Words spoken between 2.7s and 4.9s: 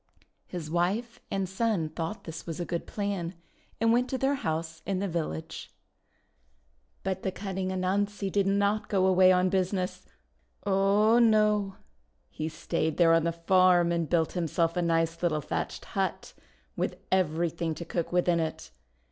plan, and went to their house